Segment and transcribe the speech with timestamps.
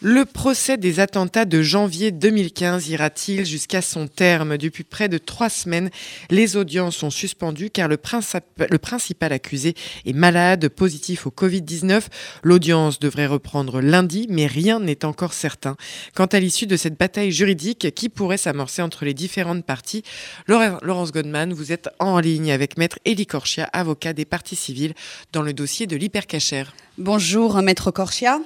[0.00, 4.56] Le procès des attentats de janvier 2015 ira-t-il jusqu'à son terme?
[4.56, 5.90] Depuis près de trois semaines,
[6.30, 9.74] les audiences sont suspendues car le, principal accusé
[10.06, 12.04] est malade, positif au Covid-19.
[12.44, 15.74] L'audience devrait reprendre lundi, mais rien n'est encore certain.
[16.14, 20.04] Quant à l'issue de cette bataille juridique qui pourrait s'amorcer entre les différentes parties,
[20.46, 24.94] Laurence Godman, vous êtes en ligne avec Maître Elie Corchia, avocat des parties civiles,
[25.32, 26.72] dans le dossier de l'hypercachère.
[26.98, 28.38] Bonjour, Maître Corchia.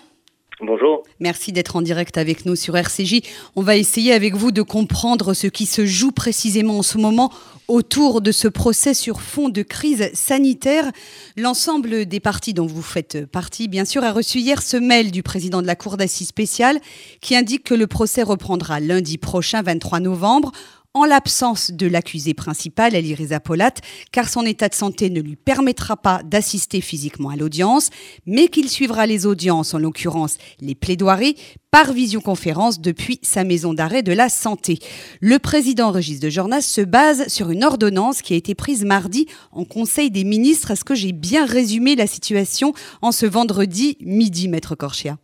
[0.65, 1.03] Bonjour.
[1.19, 3.23] Merci d'être en direct avec nous sur RCJ.
[3.57, 7.33] On va essayer avec vous de comprendre ce qui se joue précisément en ce moment
[7.67, 10.93] autour de ce procès sur fond de crise sanitaire.
[11.37, 15.25] L'ensemble des partis dont vous faites partie, bien sûr, a reçu hier ce mail du
[15.25, 16.79] président de la Cour d'assises spéciale
[17.21, 20.53] qui indique que le procès reprendra lundi prochain, 23 novembre
[20.95, 23.75] en l'absence de l'accusé principal, Elireza Polat,
[24.13, 27.91] car son état de santé ne lui permettra pas d'assister physiquement à l'audience,
[28.27, 31.37] mais qu'il suivra les audiences, en l'occurrence les plaidoiries,
[31.71, 34.79] par visioconférence depuis sa maison d'arrêt de la santé.
[35.23, 39.27] Le président Régis de Jornas se base sur une ordonnance qui a été prise mardi
[39.53, 40.73] en Conseil des ministres.
[40.73, 45.17] Est-ce que j'ai bien résumé la situation en ce vendredi midi, Maître Corchia?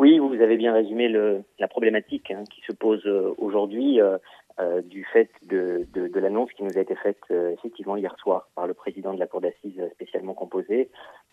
[0.00, 1.08] Oui, vous avez bien résumé
[1.58, 4.00] la problématique hein, qui se pose euh, aujourd'hui.
[4.00, 4.16] Euh,
[4.60, 5.86] euh, du fait de,
[6.18, 9.26] l'annonce qui nous a été faite euh, effectivement hier soir par le président de la
[9.26, 10.90] Cour d'assises spécialement composée,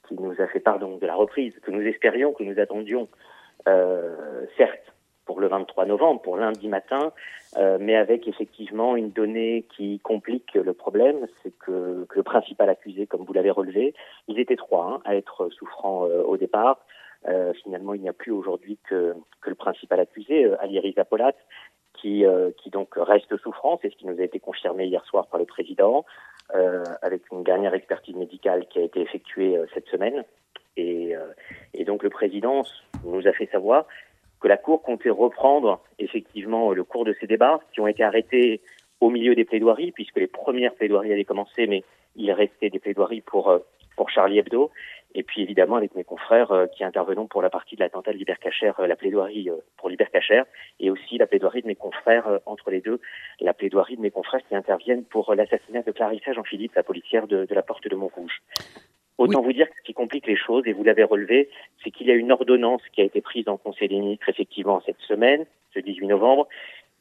[0.07, 3.09] qui nous a fait part de la reprise que nous espérions, que nous attendions,
[3.67, 4.93] euh, certes
[5.25, 7.11] pour le 23 novembre, pour lundi matin,
[7.57, 13.07] euh, mais avec effectivement une donnée qui complique le problème, c'est que, le principal accusé,
[13.07, 13.93] comme vous l'avez relevé,
[14.29, 16.79] ils étaient trois hein, à être souffrants au départ.
[17.61, 21.33] finalement, il n'y a plus aujourd'hui que, le principal accusé, Ali Riza Polat,
[22.07, 25.27] qui, euh, qui donc reste souffrant, c'est ce qui nous a été confirmé hier soir
[25.27, 26.05] par le président,
[26.55, 30.23] euh, avec une dernière expertise médicale qui a été effectuée euh, cette semaine.
[30.77, 31.15] Et,
[31.85, 32.63] donc le président
[33.03, 33.85] nous a fait savoir
[34.41, 38.61] que la Cour comptait reprendre effectivement le cours de ces débats qui ont été arrêtés
[38.99, 41.83] au milieu des plaidoiries, puisque les premières plaidoiries allaient commencer, mais
[42.15, 43.57] il restait des plaidoiries pour,
[43.95, 44.69] pour Charlie Hebdo.
[45.17, 48.17] Et puis évidemment avec mes confrères euh, qui intervenons pour la partie de l'attentat de
[48.17, 50.45] l'Hypercachère, euh, la plaidoirie euh, pour l'Hypercachère,
[50.79, 53.01] et aussi la plaidoirie de mes confrères entre les deux,
[53.41, 57.45] la plaidoirie de mes confrères qui interviennent pour l'assassinat de Clarissa Jean-Philippe, la policière de,
[57.45, 58.43] de, la porte de Montrouge.
[59.17, 61.49] Autant vous dire que ce qui complique les choses, et vous l'avez relevé,
[61.83, 64.83] c'est qu'il y a une ordonnance qui a été prise en Conseil des ministres effectivement
[64.85, 66.47] cette semaine, ce 18 novembre,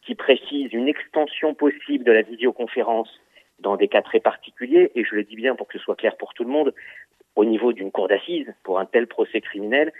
[0.00, 3.10] qui précise une extension possible de la visioconférence
[3.58, 6.16] dans des cas très particuliers, et je le dis bien pour que ce soit clair
[6.16, 6.74] pour tout le monde,
[7.36, 9.92] au niveau d'une cour d'assises pour un tel procès criminel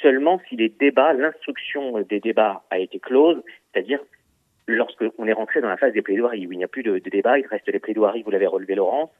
[0.00, 3.40] seulement si les débats, l'instruction des débats a été close,
[3.72, 4.00] c'est-à-dire
[4.66, 7.10] lorsqu'on est rentré dans la phase des plaidoiries, où il n'y a plus de, de
[7.10, 9.10] débat, il reste les plaidoiries, vous l'avez relevé Laurence,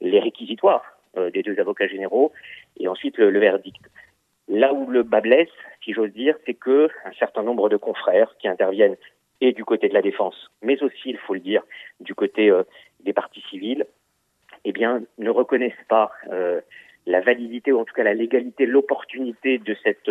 [0.00, 0.84] les réquisitoires
[1.16, 2.32] euh, des deux avocats généraux,
[2.78, 3.82] et ensuite le, verdict.
[4.48, 5.48] Là où le bas blesse,
[5.84, 8.96] si j'ose dire, c'est que un certain nombre de confrères qui interviennent
[9.40, 11.62] et du côté de la défense, mais aussi, il faut le dire,
[12.00, 12.62] du côté euh,
[13.00, 13.86] des partis civils,
[14.64, 16.60] eh bien, ne reconnaissent pas euh,
[17.10, 20.10] la validité ou en tout cas la légalité, l'opportunité de cette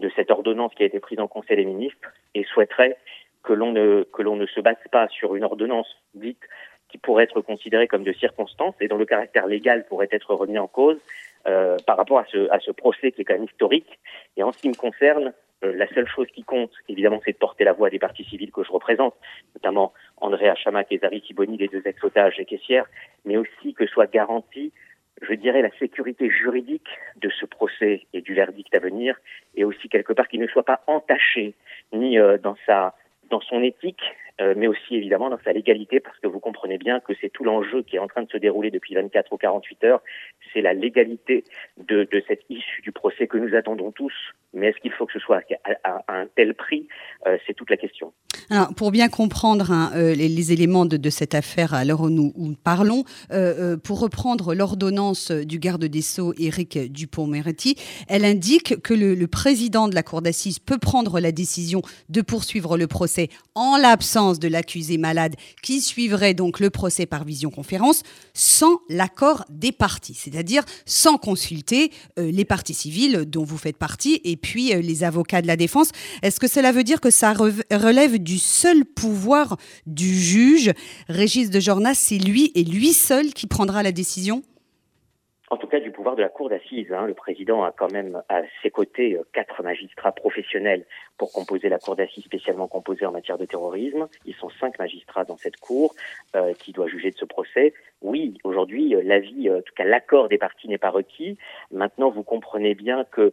[0.00, 2.96] de cette ordonnance qui a été prise en Conseil des ministres et souhaiterait
[3.42, 6.42] que l'on ne que l'on ne se base pas sur une ordonnance dite
[6.88, 10.58] qui pourrait être considérée comme de circonstance et dont le caractère légal pourrait être remis
[10.58, 10.98] en cause
[11.46, 13.98] euh, par rapport à ce à ce procès qui est quand même historique.
[14.36, 15.32] Et en ce qui me concerne,
[15.64, 18.52] euh, la seule chose qui compte, évidemment, c'est de porter la voix des partis civils
[18.52, 19.14] que je représente,
[19.54, 22.86] notamment André Chamak et Zari Siboni, les deux ex-otages et caissières,
[23.24, 24.72] mais aussi que soit garantie
[25.22, 29.16] je dirais, la sécurité juridique de ce procès et du verdict à venir,
[29.54, 31.54] et aussi quelque part qu'il ne soit pas entaché
[31.92, 32.94] ni euh, dans sa
[33.30, 34.02] dans son éthique,
[34.40, 37.44] euh, mais aussi évidemment dans sa légalité, parce que vous comprenez bien que c'est tout
[37.44, 40.02] l'enjeu qui est en train de se dérouler depuis 24 ou 48 heures,
[40.52, 41.44] c'est la légalité
[41.76, 44.12] de, de cette issue du procès que nous attendons tous,
[44.52, 45.42] mais est-ce qu'il faut que ce soit
[45.84, 46.88] à, à, un tel prix?
[47.26, 48.12] Euh, C'est toute la question.
[48.50, 52.02] Alors, pour bien comprendre hein, euh, les, les, éléments de, de, cette affaire à l'heure
[52.02, 57.76] où nous, où parlons, euh, euh pour reprendre l'ordonnance du garde des Sceaux, Éric Dupont-Moretti,
[58.08, 62.20] elle indique que le, le président de la Cour d'assises peut prendre la décision de
[62.22, 68.02] poursuivre le procès en l'absence de l'accusé malade qui suivrait donc le procès par visioconférence
[68.32, 74.20] sans l'accord des parties, c'est-à-dire sans consulter euh, les parties civiles dont vous faites partie
[74.24, 75.90] et puis euh, les avocats de la défense.
[76.22, 79.56] Est-ce que cela veut dire que ça relève du seul pouvoir
[79.86, 80.72] du juge?
[81.08, 84.42] Régis de Jornas, c'est lui et lui seul qui prendra la décision?
[85.50, 86.92] En tout cas du pouvoir de la cour d'assises.
[86.92, 87.06] Hein.
[87.06, 90.86] Le président a quand même à ses côtés euh, quatre magistrats professionnels
[91.18, 94.08] pour composer la cour d'assises spécialement composée en matière de terrorisme.
[94.24, 95.94] Ils sont cinq magistrats dans cette cour
[96.34, 97.74] euh, qui doit juger de ce procès.
[98.00, 101.38] Oui, aujourd'hui, l'avis, en tout cas l'accord des parties n'est pas requis.
[101.70, 103.32] Maintenant, vous comprenez bien que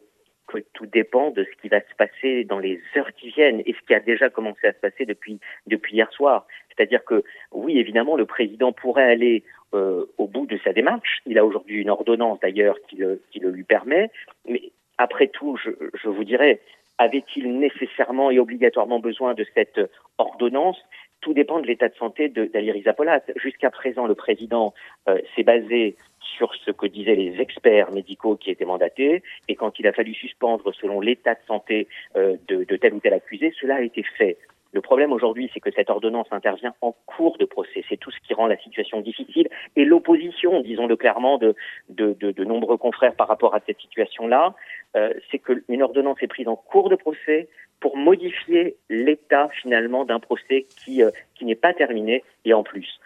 [0.73, 3.85] tout dépend de ce qui va se passer dans les heures qui viennent et ce
[3.85, 6.45] qui a déjà commencé à se passer depuis, depuis hier soir.
[6.69, 9.43] C'est-à-dire que, oui, évidemment, le président pourrait aller
[9.73, 11.21] euh, au bout de sa démarche.
[11.25, 14.09] Il a aujourd'hui une ordonnance, d'ailleurs, qui le, qui le lui permet.
[14.47, 15.71] Mais après tout, je,
[16.01, 16.59] je vous dirais,
[16.97, 19.79] avait-il nécessairement et obligatoirement besoin de cette
[20.17, 20.77] ordonnance?
[21.21, 23.21] Tout dépend de l'état de santé d'Ali Polat.
[23.35, 24.73] Jusqu'à présent, le président
[25.07, 29.79] euh, s'est basé sur ce que disaient les experts médicaux qui étaient mandatés, et quand
[29.79, 33.75] il a fallu suspendre selon l'état de santé euh, de, tel ou tel accusé, cela
[33.75, 34.37] a été fait.
[34.73, 37.83] Le problème aujourd'hui, c'est que cette ordonnance intervient en cours de procès.
[37.89, 39.49] C'est tout ce qui rend la situation difficile.
[39.75, 41.55] Et l'opposition, disons-le clairement, de,
[41.89, 44.55] de, de, de, nombreux confrères par rapport à cette situation-là,
[44.95, 47.49] euh, c'est qu'une ordonnance est prise en cours de procès
[47.81, 52.99] pour modifier l'état finalement d'un procès qui, euh, qui n'est pas terminé et en plus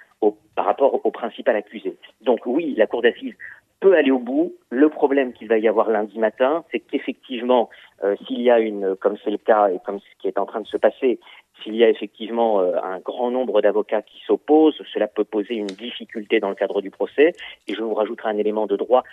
[0.56, 1.95] par rapport au principal accusé.
[2.22, 3.36] Donc oui, la Cour d'assises
[3.80, 4.56] peut aller au bout.
[4.69, 7.69] Le problème qu'il va y avoir lundi matin, c'est qu'effectivement,
[8.04, 10.45] euh, s'il y a une, comme c'est le cas et comme ce qui est en
[10.45, 11.19] train de se passer,
[11.62, 15.68] s'il y a effectivement euh, un grand nombre d'avocats qui s'opposent, cela peut poser une
[15.68, 17.33] difficulté dans le cadre du procès.
[17.68, 19.04] Et je vous rajouterai un élément de droit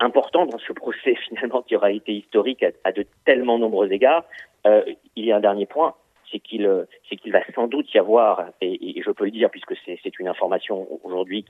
[0.00, 4.24] important dans ce procès finalement qui aura été historique à, de tellement nombreux égards.
[4.66, 4.82] Euh,
[5.16, 5.94] il y a un dernier point,
[6.30, 9.50] c'est qu'il euh, c'est qu'il va sans doute y avoir, et, je peux le dire
[9.50, 11.44] puisque c'est une information aujourd'hui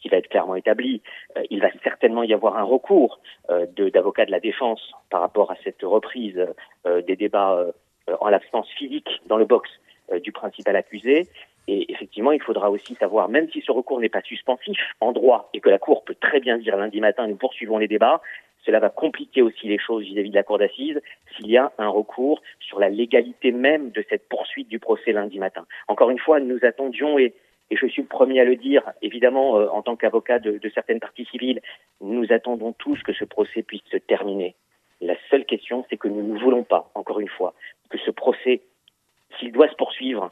[0.00, 1.02] qui, va être clairement établie,
[1.36, 3.20] euh, il va certainement y avoir un recours
[3.50, 6.46] euh, d'avocats de, de, la défense par rapport à cette reprise
[6.86, 7.66] euh, des débats
[8.20, 9.70] en l'absence physique dans le box
[10.22, 11.28] du principal accusé.
[11.68, 15.48] Et effectivement, il faudra aussi savoir, même si ce recours n'est pas suspensif en droit
[15.54, 18.20] et que la Cour peut très bien dire lundi matin, nous poursuivons les débats,
[18.64, 21.00] cela va compliquer aussi les choses vis-à-vis de la Cour d'assises
[21.34, 25.38] s'il y a un recours sur la légalité même de cette poursuite du procès lundi
[25.38, 25.66] matin.
[25.88, 27.34] Encore une fois, nous attendions et,
[27.70, 31.00] je suis le premier à le dire, évidemment, euh, en tant qu'avocat de, de certaines
[31.00, 31.62] parties civiles,
[32.02, 34.54] nous attendons tous que ce procès puisse se terminer.
[35.00, 37.54] La seule question, c'est que nous ne voulons pas, encore une fois,
[37.88, 38.60] que ce procès,
[39.38, 40.30] s'il doit se poursuivre,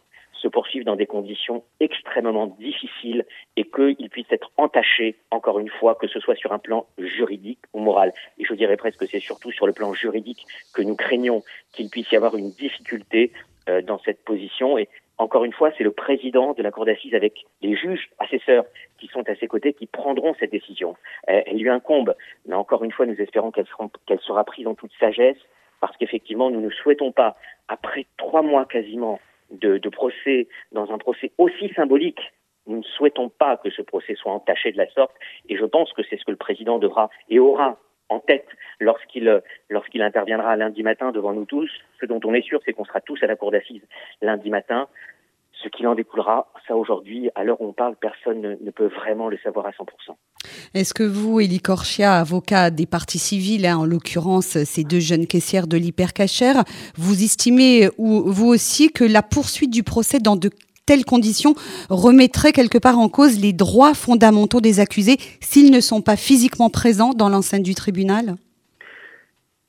[0.50, 3.24] poursuivent dans des conditions extrêmement difficiles
[3.56, 7.60] et qu'ils puissent être entachés, encore une fois, que ce soit sur un plan juridique
[7.72, 8.12] ou moral.
[8.38, 10.44] Et je dirais presque que c'est surtout sur le plan juridique
[10.74, 11.42] que nous craignons
[11.72, 13.32] qu'il puisse y avoir une difficulté
[13.68, 14.78] euh, dans cette position.
[14.78, 14.88] Et
[15.18, 18.64] encore une fois, c'est le président de la Cour d'assises avec les juges assesseurs
[18.98, 20.96] qui sont à ses côtés qui prendront cette décision.
[21.26, 22.14] Elle, elle lui incombe,
[22.46, 25.38] mais encore une fois, nous espérons qu'elle qu sera prise en toute sagesse
[25.80, 27.36] parce qu'effectivement, nous ne souhaitons pas,
[27.68, 29.18] après trois mois quasiment
[29.50, 32.20] de, procès dans un procès aussi symbolique
[32.66, 35.14] nous ne souhaitons pas que ce procès soit entaché de la sorte
[35.48, 37.78] et je pense que c'est ce que le président devra et aura
[38.10, 38.46] en tête
[38.80, 41.70] lorsqu'il lorsqu'il interviendra lundi matin devant nous tous.
[42.00, 43.86] Ce dont on est sûr, c'est qu'on sera tous à la cour d'assises
[44.20, 44.88] lundi matin.
[45.62, 48.86] Ce qu'il en découlera, ça aujourd'hui, à l'heure où on parle, personne ne, ne, peut
[48.86, 49.84] vraiment le savoir à 100%.
[50.72, 55.26] Est-ce que vous, Elie Corchia, avocat des parties civiles, hein, en l'occurrence ces deux jeunes
[55.26, 56.64] caissières de l'hypercachère,
[56.96, 60.50] vous estimez, ou vous aussi, que la poursuite du procès dans de
[60.86, 61.54] telles conditions
[61.88, 66.70] remettrait quelque part en cause les droits fondamentaux des accusés s'ils ne sont pas physiquement
[66.70, 68.36] présents dans l'enceinte du tribunal?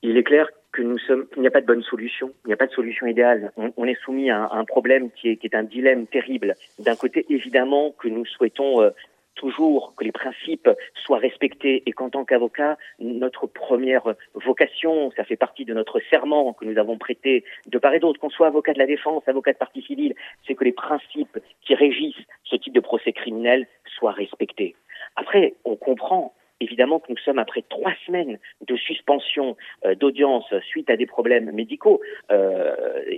[0.03, 2.53] Il est clair que nous sommes, qu'il n'y a pas de bonne solution, il n'y
[2.53, 3.51] a pas de solution idéale.
[3.57, 6.55] On, est soumis à un, à un problème qui est, qui est, un dilemme terrible.
[6.79, 8.91] D'un côté, évidemment, que nous souhaitons euh,
[9.35, 10.69] toujours que les principes
[11.03, 16.53] soient respectés et qu'en tant qu'avocat, notre première vocation, ça fait partie de notre serment
[16.53, 19.53] que nous avons prêté de part et d'autre, qu'on soit avocat de la défense, avocat
[19.53, 20.13] de partie civile,
[20.45, 24.75] c'est que les principes qui régissent ce type de procès criminel soient respectés.
[25.15, 30.89] Après, on comprend évidemment que nous sommes après trois semaines de suspension euh, d'audience suite
[30.89, 32.01] à des problèmes médicaux.
[32.31, 32.75] Euh,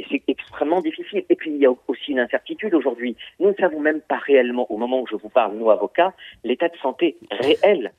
[0.09, 1.25] c'est extrêmement difficile.
[1.29, 3.15] Et puis il y a aussi une incertitude aujourd'hui.
[3.39, 6.69] Nous ne savons même pas réellement, au moment où je vous parle, nos avocats, l'état
[6.69, 7.91] de santé réel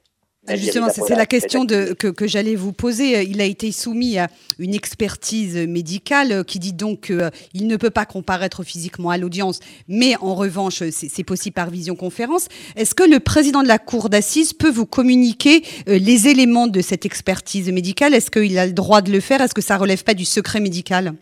[0.49, 3.23] justement, c'est la question de, que, que j'allais vous poser.
[3.25, 7.91] Il a été soumis à une expertise médicale qui dit donc qu'il euh, ne peut
[7.91, 12.49] pas comparaître physiquement à l'audience, mais en revanche, c'est possible par visioconférence.
[12.77, 16.81] Est-ce que le président de la Cour d'assises peut vous communiquer euh, les éléments de
[16.81, 18.15] cette expertise médicale?
[18.15, 19.41] Est-ce qu'il a le droit de le faire?
[19.41, 21.15] Est-ce que ça relève pas du secret médical?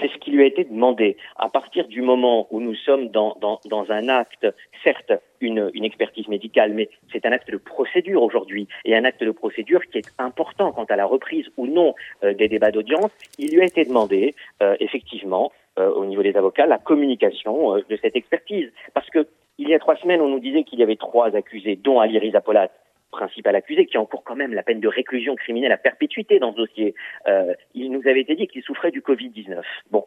[0.00, 1.16] C'est ce qui lui a été demandé.
[1.36, 4.46] À partir du moment où nous sommes dans, dans, dans un acte,
[4.82, 9.22] certes, une, une expertise médicale, mais c'est un acte de procédure aujourd'hui, et un acte
[9.22, 13.10] de procédure qui est important quant à la reprise ou non euh, des débats d'audience.
[13.38, 17.96] Il lui a été demandé, euh, effectivement, euh, au niveau des avocats, la communication de
[18.00, 18.70] cette expertise.
[18.94, 19.26] Parce que
[19.58, 22.18] il y a trois semaines, on nous disait qu'il y avait trois accusés, dont Ali
[22.18, 22.70] Rizapolat,
[23.12, 26.56] principal accusé, qui encourt quand même la peine de réclusion criminelle à perpétuité dans ce
[26.56, 26.94] dossier.
[27.28, 29.62] Euh, il nous avait été dit qu'il souffrait du Covid-19.
[29.92, 30.06] Bon,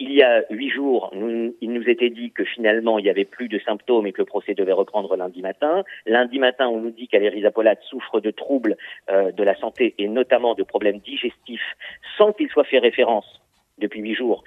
[0.00, 3.48] il y a huit jours, il nous était dit que finalement il n'y avait plus
[3.48, 5.82] de symptômes et que le procès devait reprendre lundi matin.
[6.06, 8.76] Lundi matin, on nous dit qu'Aléry Zapolade souffre de troubles
[9.10, 11.74] euh, de la santé et notamment de problèmes digestifs
[12.16, 13.42] sans qu'il soit fait référence
[13.78, 14.44] depuis huit jours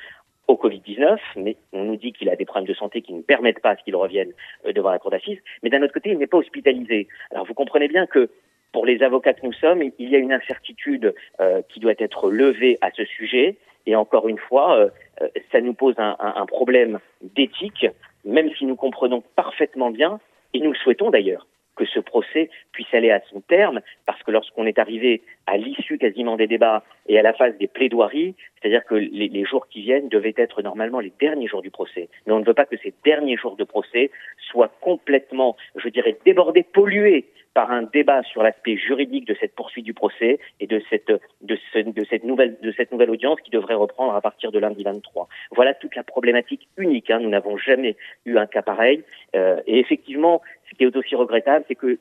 [0.52, 3.62] au Covid-19, mais on nous dit qu'il a des problèmes de santé qui ne permettent
[3.62, 4.32] pas qu'il revienne
[4.66, 5.40] euh, devant la cour d'assises.
[5.64, 7.08] Mais d'un autre côté, il n'est pas hospitalisé.
[7.32, 8.30] Alors vous comprenez bien que
[8.72, 12.30] pour les avocats que nous sommes, il y a une incertitude euh, qui doit être
[12.30, 13.58] levée à ce sujet.
[13.86, 14.90] Et encore une fois, euh,
[15.22, 17.88] euh, ça nous pose un, un, problème d'éthique,
[18.26, 20.20] même si nous comprenons parfaitement bien,
[20.54, 24.32] et nous le souhaitons d'ailleurs, que ce procès puisse aller à son terme, parce que
[24.32, 28.86] lorsqu'on est arrivé à l'issue quasiment des débats et à la phase des plaidoiries, c'est-à-dire
[28.86, 32.10] que les, jours qui viennent devaient être normalement les derniers jours du procès.
[32.26, 36.18] Mais on ne veut pas que ces derniers jours de procès soient complètement, je dirais,
[36.26, 40.82] débordés, pollués par un débat sur l'aspect juridique de cette poursuite du procès et de
[40.90, 41.12] cette,
[41.42, 44.84] de, de, cette nouvelle, de cette nouvelle audience qui devrait reprendre à partir de lundi
[44.84, 45.28] 23.
[45.52, 47.10] Voilà toute la problématique unique.
[47.10, 47.20] Hein.
[47.20, 49.04] Nous n'avons jamais eu un cas pareil.
[49.36, 52.00] Euh, et effectivement, ce qui est aussi regrettable, c'est que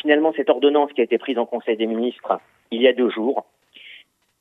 [0.00, 2.40] finalement, cette ordonnance qui a été prise en Conseil des ministres
[2.70, 3.46] il y a deux jours,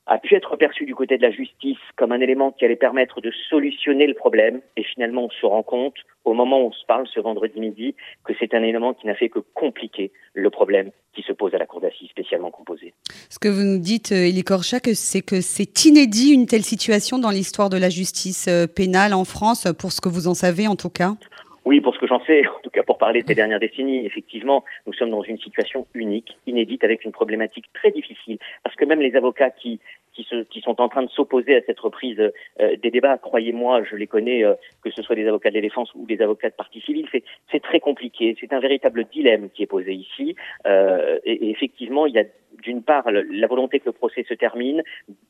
[0.07, 3.21] a pu être perçu du côté de la justice comme un élément qui allait permettre
[3.21, 4.61] de solutionner le problème.
[4.75, 7.95] Et finalement, on se rend compte, au moment où on se parle ce vendredi midi,
[8.23, 11.57] que c'est un élément qui n'a fait que compliquer le problème qui se pose à
[11.57, 12.93] la Cour d'assises spécialement composée.
[13.29, 17.29] Ce que vous nous dites, Elie Korchak, c'est que c'est inédit une telle situation dans
[17.29, 20.75] l'histoire de la justice euh, pénale en France, pour ce que vous en savez en
[20.75, 21.15] tout cas?
[21.65, 24.05] Oui, pour ce que j'en sais, en tout cas pour parler de ces dernières décennies,
[24.05, 28.85] effectivement, nous sommes dans une situation unique, inédite, avec une problématique très difficile, parce que
[28.85, 29.79] même les avocats qui
[30.13, 33.17] qui, se, qui sont en train de s'opposer à cette reprise euh, des débats.
[33.17, 34.53] Croyez-moi, je les connais, euh,
[34.83, 37.07] que ce soit des avocats de la défense ou des avocats de partie civile,
[37.51, 38.35] c'est très compliqué.
[38.39, 40.35] C'est un véritable dilemme qui est posé ici.
[40.65, 42.25] Euh, et, effectivement, il y a
[42.61, 44.83] d'une part la volonté que le procès se termine.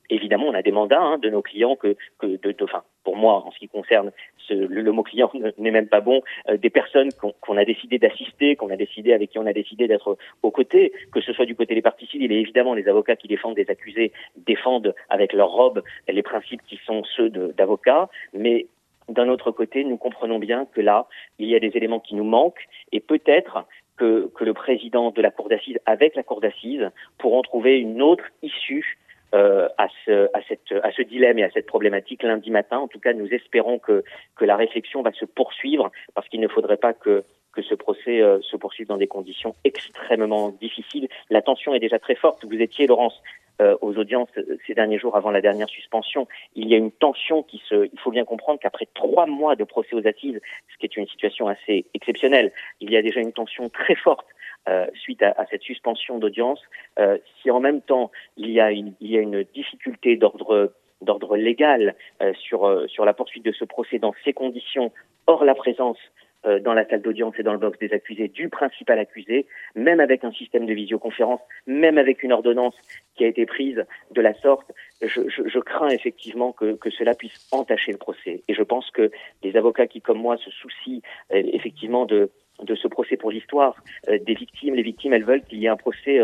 [0.09, 3.15] Évidemment, on a des mandats hein, de nos clients que, que de, de, enfin, pour
[3.15, 6.57] moi, en ce qui concerne ce, le, le, mot client n'est même pas bon, euh,
[6.57, 10.17] des personnes qu'on a décidé d'assister, qu'on a décidé avec qui on a décidé d'être
[10.43, 13.27] aux côtés, que ce soit du côté des parties civiles et évidemment les avocats qui
[13.27, 18.67] défendent des accusés défendent avec leur robe les principes qui sont ceux d'avocats, mais
[19.09, 21.07] d'un autre côté, nous comprenons bien que là,
[21.39, 23.65] il y a des éléments qui nous manquent et peut-être
[23.97, 28.01] que, que, le président de la Cour d'assises, avec la Cour d'assises, pourront trouver une
[28.01, 28.97] autre issue
[29.33, 32.77] euh, à, ce, dilemme et à cette problématique lundi matin.
[32.77, 34.03] En tout cas, nous espérons que,
[34.39, 37.23] la réflexion va se poursuivre parce qu'il ne faudrait pas que
[37.53, 41.09] que ce procès euh, se poursuive dans des conditions extrêmement difficiles.
[41.29, 42.45] La tension est déjà très forte.
[42.45, 43.21] Vous étiez, Laurence,
[43.61, 46.27] euh, aux audiences euh, ces derniers jours avant la dernière suspension.
[46.55, 47.89] Il y a une tension qui se.
[47.93, 50.39] Il faut bien comprendre qu'après trois mois de procès aux assises,
[50.73, 54.25] ce qui est une situation assez exceptionnelle, il y a déjà une tension très forte
[54.69, 56.61] euh, suite à, à, cette suspension d'audience.
[56.99, 60.73] Euh, si en même temps il y a une, il y a une difficulté d'ordre
[61.01, 64.91] d'ordre légal euh, sur sur la poursuite de ce procès dans ces conditions,
[65.27, 65.97] hors la présence
[66.47, 69.99] euh, dans la salle d'audience et dans le box des accusés du principal accusé, même
[69.99, 72.73] avec un système de visioconférence, même avec une ordonnance
[73.13, 74.71] qui a été prise de la sorte,
[75.03, 78.41] je, je, je crains effectivement que, que, cela puisse entacher le procès.
[78.47, 79.11] Et je pense que
[79.43, 81.01] les avocats qui, comme moi, se soucient
[81.31, 83.75] euh, effectivement de, de ce procès pour l'histoire
[84.09, 86.19] euh, des victimes, les victimes, elles veulent qu'il y ait un procès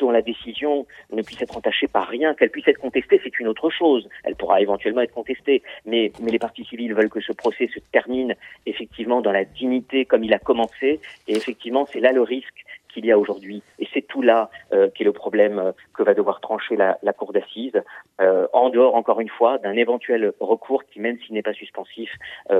[0.00, 3.46] dont la décision ne puisse être entachée par rien, qu'elle puisse être contestée, c'est une
[3.46, 4.08] autre chose.
[4.24, 7.78] Elle pourra éventuellement être contestée, mais, mais les parties civiles veulent que ce procès se
[7.92, 8.34] termine
[8.66, 13.06] effectivement dans la dignité comme il a commencé, et effectivement c'est là le risque qu'il
[13.06, 13.62] y a aujourd'hui.
[14.10, 17.82] Tout là euh, qui est le problème euh, que va devoir trancher la, Cour d'assises,
[18.20, 22.10] euh, en dehors, encore une fois, d'un éventuel recours qui, même s'il n'est pas suspensif,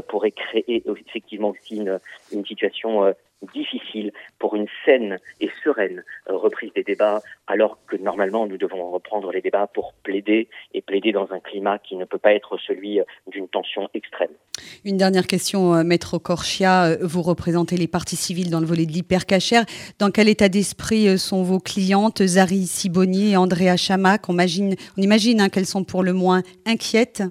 [0.08, 1.98] pourrait créer effectivement aussi une,
[2.32, 3.14] une situation
[3.54, 9.32] difficile pour une saine et sereine reprise des débats, alors que normalement nous devons reprendre
[9.32, 13.00] les débats pour plaider et plaider dans un climat qui ne peut pas être celui
[13.28, 14.30] d'une tension extrême.
[14.84, 16.96] Une dernière question, Maître Corchia.
[17.00, 19.64] Vous représentez les parties civiles dans le volet de l'hypercachère.
[19.98, 24.36] Dans quel état d'esprit sont vos clientes, Zari Siboni et Andrea Chamac on
[24.96, 27.22] imagine, hein, qu'elles sont pour le moins inquiètes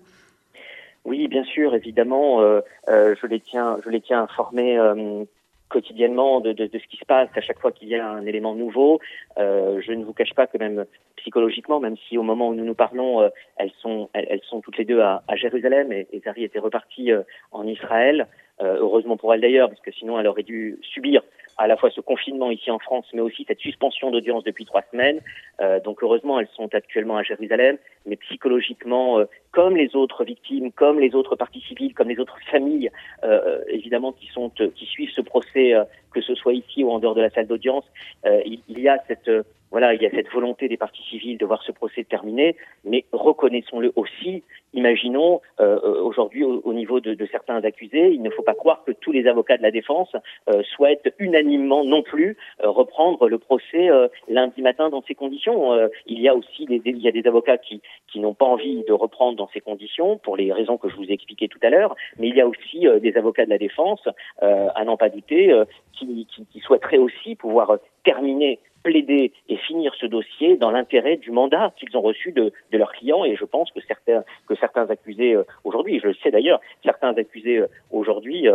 [1.10, 5.24] oui, bien sûr, évidemment, euh, euh, je les tiens, je les tiens informés euh,
[5.70, 9.00] quotidiennement de, ce qui se passe à chaque fois qu'il y a un élément nouveau.
[9.38, 10.86] Je ne vous cache pas que même
[11.16, 14.86] psychologiquement, même si au moment où nous nous parlons, elles sont elles, sont toutes les
[14.86, 17.12] deux à, Jérusalem et, et Zari était repartie
[17.52, 18.28] en Israël.
[18.62, 21.22] Heureusement pour elle d'ailleurs, parce que sinon elle aurait dû subir
[21.60, 24.84] à la fois ce confinement ici en France, mais aussi cette suspension d'audience depuis trois
[24.92, 25.20] semaines.
[25.60, 29.20] Euh, donc heureusement, elles sont actuellement à Jérusalem, mais psychologiquement
[29.60, 32.90] comme les autres victimes, comme les autres parties civiles, comme les autres familles,
[33.26, 35.74] euh, évidemment, qui sont qui suivent ce procès,
[36.14, 37.84] que ce soit ici ou en dehors de la salle d'audience,
[38.26, 39.30] il, il, y a cette
[39.72, 43.06] voilà, il y a cette volonté des parties civiles de voir ce procès terminé, mais
[43.12, 44.44] reconnaissons-le aussi.
[44.74, 48.84] Imaginons euh, euh, aujourd'hui au, niveau de, de, certains accusés, il ne faut pas croire
[48.84, 50.16] que tous les avocats de la défense
[50.50, 55.90] euh, souhaitent unanimement non plus euh, reprendre le procès euh, lundi matin dans ces conditions.
[56.06, 58.84] il y a aussi des, il y a des avocats qui, qui n'ont pas envie
[58.88, 61.70] de reprendre dans ces conditions pour les raisons que je vous ai expliquées tout à
[61.70, 64.08] l'heure, mais il y a aussi des avocats de la défense,
[64.42, 65.54] à n'en pas douter,
[65.94, 71.74] qui, qui, souhaiteraient aussi pouvoir terminer plaider et finir ce dossier dans l'intérêt du mandat
[71.78, 73.26] qu'ils ont reçu de, leurs clients.
[73.26, 77.14] Et je pense que certains, que certains accusés euh, aujourd'hui, je le sais d'ailleurs, certains
[77.18, 78.48] accusés euh, aujourd'hui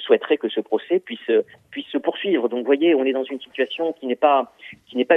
[0.00, 2.48] euh, souhaiteraient que ce procès puisse se poursuivre.
[2.48, 4.52] Donc, vous voyez, on est dans une situation qui n'est pas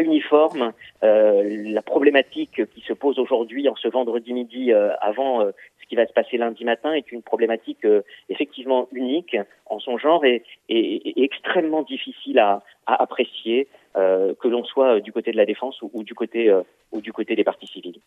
[0.01, 0.73] uniforme.
[1.01, 6.13] la problématique qui se pose aujourd'hui, en ce vendredi midi, avant ce qui va se
[6.13, 7.85] passer lundi matin, est une problématique
[8.29, 13.67] effectivement unique en son genre et, extrêmement difficile à apprécier.
[13.95, 17.13] Euh, que l'on soit du côté de la défense ou, du côté euh, ou du
[17.13, 17.99] côté des parties civiles.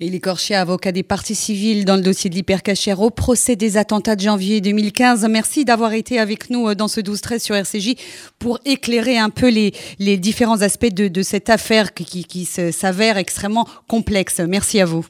[0.00, 4.16] Élie Corchia, avocat des parties civiles dans le dossier de l'hypercachère au procès des attentats
[4.16, 5.28] de janvier 2015.
[5.28, 7.96] Merci d'avoir été avec nous euh, dans ce 12-13 sur RCJ
[8.38, 13.18] pour éclairer un peu les, les différents aspects de, de cette affaire qui, qui s'avère
[13.18, 14.40] extrêmement complexe.
[14.40, 15.04] Merci à vous.